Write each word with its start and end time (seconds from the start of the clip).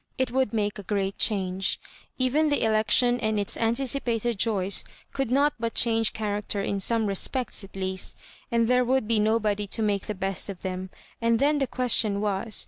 It 0.17 0.31
would 0.31 0.51
make 0.51 0.79
a 0.79 0.81
great 0.81 1.19
changa 1.19 1.77
Even 2.17 2.49
the 2.49 2.63
election 2.65 3.19
and 3.19 3.39
its 3.39 3.55
anticipated 3.55 4.39
joys 4.39 4.83
could 5.13 5.29
not 5.29 5.53
but 5.59 5.75
change 5.75 6.11
character 6.11 6.63
in 6.63 6.79
some 6.79 7.05
respects 7.05 7.63
at 7.63 7.75
least, 7.75 8.17
and 8.51 8.67
there 8.67 8.83
would 8.83 9.07
be 9.07 9.19
nobody 9.19 9.67
to 9.67 9.83
make 9.83 10.07
the 10.07 10.15
best 10.15 10.49
of 10.49 10.63
them; 10.63 10.89
and 11.21 11.37
then 11.37 11.59
the 11.59 11.67
question 11.67 12.19
was. 12.19 12.59